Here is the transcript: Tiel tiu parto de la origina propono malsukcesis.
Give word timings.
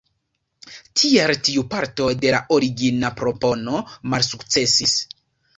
Tiel 1.01 1.33
tiu 1.49 1.65
parto 1.75 2.09
de 2.23 2.33
la 2.37 2.41
origina 2.57 3.13
propono 3.21 3.85
malsukcesis. 4.15 4.99